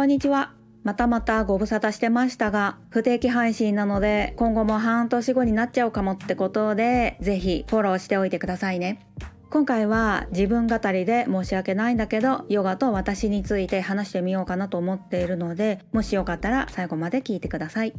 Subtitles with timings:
[0.00, 0.54] こんにちは。
[0.82, 9.06] またまたご無沙汰してましたが、不定期配信なので、今後も半年後になっちゃうかもってことで、ぜひフォローしておいてくださいね。
[9.50, 17.92] 今回は自分語りで申し訳ないんだけど、ヨガと私について話してみようかなと思っているので、もしよかったら最後まで聞いてください。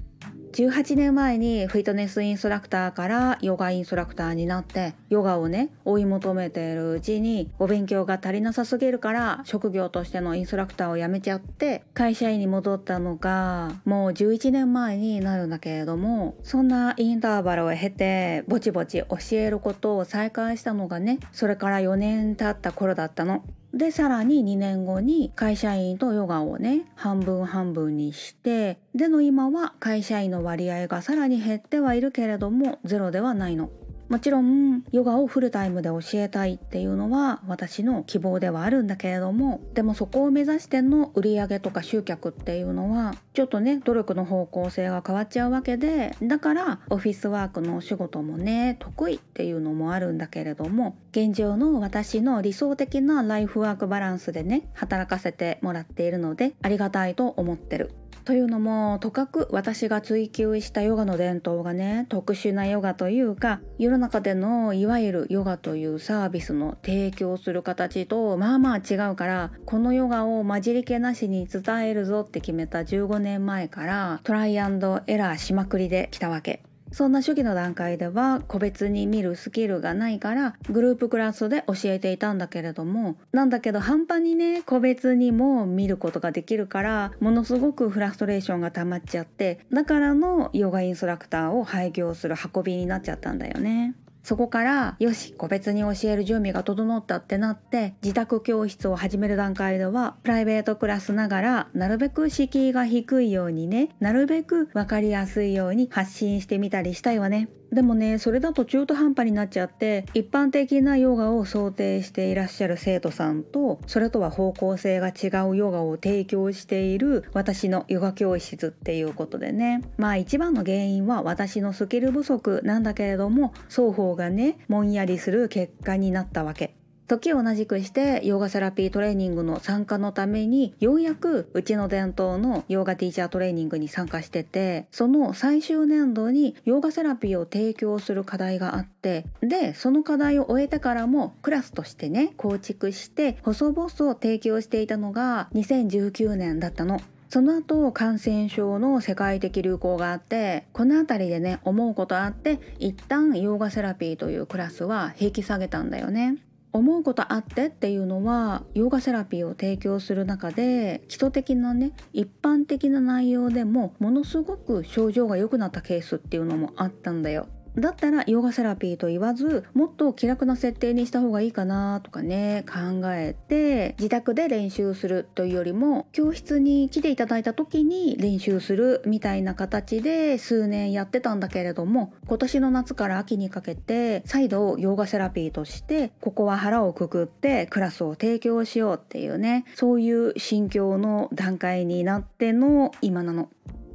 [0.51, 23.45] 18年前にフィットネスインストラクターからヨガインストラクターになってヨガをね追い求めているうちにお勉強が足りなさすぎるから職業としてのインストラクターを辞めちゃって会社員に戻ったのがもう11年前になるんだけれどもそんなインターバルを経てぼちぼち教えることを再開したのがねそれから4年経った頃だったの。
[23.73, 33.69] でさらに2年後に会社員とヨガをね半分半分にしてでの今は会社員の割合がさらに減ってはいるけれどもゼロではないの。
[34.11, 57.93] もちろんヨガをフルタイムで教えたいっていうのは私の希望ではあるんだけれどもでもそこを目指しての売り上げとか集客っていうのはちょっとね努力の方向性が変わっちゃうわけでだからオフィスワークのお仕事もね得意っていうのもあるんだけれども現状の私の理想的なライフワークバランスでね働かせてもらっているのでありがたいと思ってる。
[58.23, 76.63] というのもとかく私が追求したヨガの伝統がね特殊なヨガというか世の中でのいわゆるヨガというサービスの提供する形とまあまあ違うからこのヨガを混じり気なしに伝えるぞって決めた15年前からトライエラーしまくりできたわけ。
[76.91, 93.95] そんな初期の段階では個別に見るスキルがないからグループクラスで教えていたんだけれどもなんだけど半端にね個別にも見ることができるからものすごくフラストレーションが溜まっちゃってだからのヨガインストラクターを廃業する運びになっちゃったんだよね。
[94.23, 107.49] そこからよし個別に教える準備が整ったってなって自宅教室を始める段階ではプライベートクラスながらなるべく敷居が低いようにねなるべく分かりやすいように発信してみたりしたいわね。
[107.71, 126.80] でもねそれだと中途半端になっちゃって一般的なヨガを想定していらっしゃる生徒さんとそれとは方向性が違うヨガを提供している私のヨガ教室っていうことでねまあ一番の原因は私のスキル不足なんだけれども双方がねもんやりする結果になったわけ。
[127.07, 147.01] 時を同じくしてヨガセラピートレーニングの参加のためにようやくうちの伝統のヨガティーチャートレーニングに参加しててその最終年度にヨガセラピーを提供する課題があってでその課題を終えてからもクラスとしてね構築して細々提供していたのが2019年だったの。
[147.31, 156.35] その後感染症の世界的流行があってこの辺りでね思うことあって一旦ヨーガセラピーというクラスは引き下げたんだよね。
[156.73, 167.47] 思うことあってっていうのはヨガセラピーを提供する中で基礎的なね一般的な内容でもものすごく症状が良くなったケースっていうのもあったんだよ。
[167.77, 193.49] だったらヨガセラピーと言わずもっと気楽な設定にした方がいいかなとかね考えて自宅で練習するというよりも教室に来ていただいた時に練習するみたいな形で数年やってたんだけれども今年の夏から秋にかけて再度ヨガセラピーとしてここは腹をくくってクラスを提供しようっていうねそういう心境の段階になっての今なの。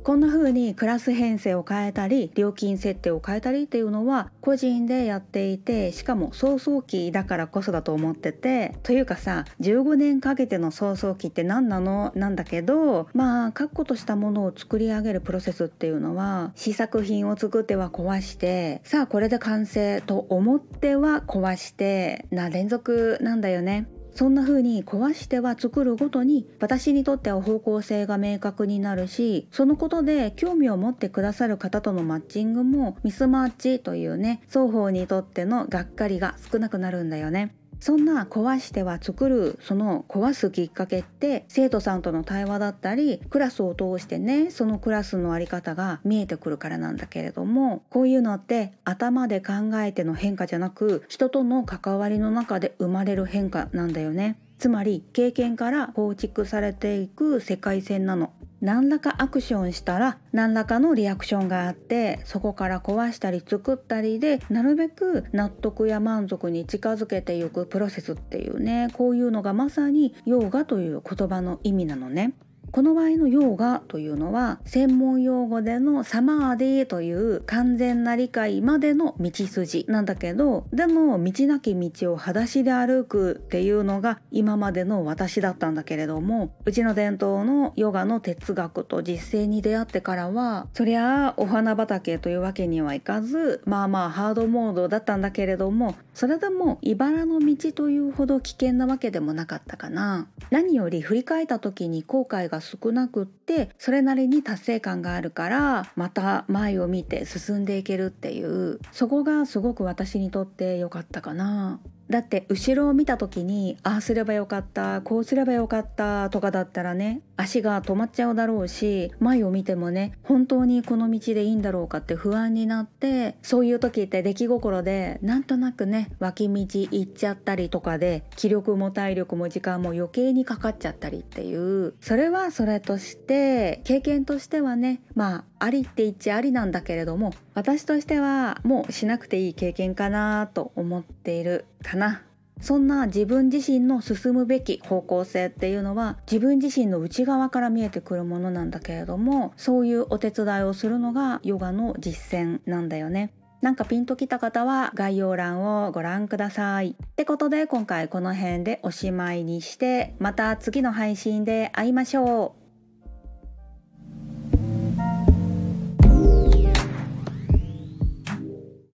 [0.06, 12.12] こんな風にクラス編成を変えたり料金設定を変えたりっていうのは個人でやっていてしかも早々期だからこそだと思っててというかさ15年かけての早々期って何なの？
[12.14, 23.88] なんだけどまあ確固としたものを作り上げるプロセスっていうのは試作品を作っては壊してさあこれで完成と思っては壊してな連続なんだよね。
[24.16, 37.54] そんな風に壊しては作るごとに私にとっては方向性が明確になるしそのことで興味を持ってくださる方とのマッチングもミスマッチというね双方にとってのがっかりが少なくなるんだよね。
[37.80, 54.38] そんな壊しては作るその壊すきっかけって生徒さんとの対話だったりクラスを通してねそのクラスの在り方が見えてくるからなんだけれどもこういうのって頭で考えての変化じゃなく人との関わりの中で生まれる変化なんだよね。
[54.58, 72.32] つまり経験から構築されていく世界線なの何らかアクションしたら何らかのリアクションがあってそこから壊したり作ったりでなるべく納得や満足に近づけていくプロセスっていうねこういうのがまさにヨーガという言葉の意味なのね。
[72.76, 100.28] この場合のヨーガというのは専門用語でのサマーディという完全な理解までの道筋なんだけどでも道なき道を裸足で歩くっていうのが今までの私だったんだけれどもうちの伝統のヨガの哲学と実践に出会ってからはそりゃあお花畑というわけにはいかずまあまあハードモードだったんだけれどもそれでも茨の道というほど危険なわけでもなかったかな。
[100.50, 108.80] 何より振り返った時に後悔が少なくってそれなりに達成感があるからまた前を見て進んでいけるっていう。
[108.92, 111.80] そこがすごく私にとって良かったかな。
[112.10, 131.94] だって後ろを見た時にああすればよかったこうすればよかったとかだったらね足が止まっちゃうだろうし前を見てもね本当にこの道でいいんだろうかって不安になってそういう時って出来心でなんとなくね脇道行っちゃったりとかで気力も体力も時間も余計にかかっちゃったりっていう。
[132.00, 142.22] それはそれとして経験としてはねまあありって言っちゃありなんだけれども私としてはもうしなくていい経験かなと思っているかな
[142.60, 153.32] そんな自分自身の進むべき方向性っていうのは自分自身の内側から見えてくるものなんだけれどもそういうお手伝いをするのがヨガの実践なんだよね。
[153.62, 156.90] なんかピンときた方は概要欄をご覧ください。
[156.90, 162.65] ってことで今回この辺でおしまいにしてまた次の配信で会いましょう。